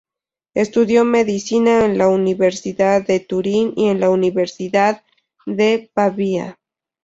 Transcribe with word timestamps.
Estudió 0.55 1.05
medicina 1.05 1.85
en 1.85 1.99
la 1.99 2.07
Universidad 2.09 3.05
de 3.05 3.19
Turín 3.19 3.73
y 3.75 3.89
en 3.89 3.99
la 3.99 4.09
Universidad 4.09 5.03
de 5.45 5.91
Pavía. 5.93 6.57